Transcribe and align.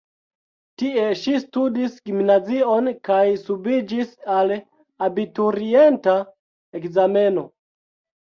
Tie 0.81 1.01
ŝi 1.23 1.33
studis 1.41 1.97
gimnazion 2.09 2.89
kaj 3.09 3.25
subiĝis 3.41 4.15
al 4.37 4.53
abiturienta 5.09 6.17
ekzameno. 6.81 7.45